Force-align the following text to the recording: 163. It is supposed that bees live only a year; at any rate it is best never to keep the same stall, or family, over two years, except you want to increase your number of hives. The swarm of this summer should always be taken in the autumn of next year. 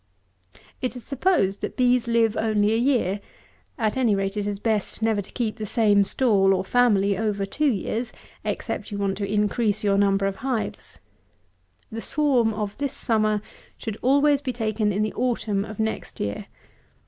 163. 0.79 0.87
It 0.87 0.95
is 0.95 1.03
supposed 1.05 1.61
that 1.61 1.77
bees 1.77 2.07
live 2.07 2.35
only 2.35 2.73
a 2.73 2.75
year; 2.75 3.19
at 3.77 3.95
any 3.95 4.15
rate 4.15 4.35
it 4.35 4.47
is 4.47 4.57
best 4.57 5.03
never 5.03 5.21
to 5.21 5.29
keep 5.31 5.57
the 5.57 5.67
same 5.67 6.03
stall, 6.03 6.55
or 6.55 6.63
family, 6.65 7.15
over 7.15 7.45
two 7.45 7.69
years, 7.69 8.11
except 8.43 8.89
you 8.91 8.97
want 8.97 9.15
to 9.19 9.31
increase 9.31 9.83
your 9.83 9.99
number 9.99 10.25
of 10.25 10.37
hives. 10.37 10.97
The 11.91 12.01
swarm 12.01 12.51
of 12.51 12.79
this 12.79 12.93
summer 12.93 13.43
should 13.77 13.99
always 14.01 14.41
be 14.41 14.53
taken 14.53 14.91
in 14.91 15.03
the 15.03 15.13
autumn 15.13 15.63
of 15.63 15.79
next 15.79 16.19
year. 16.19 16.47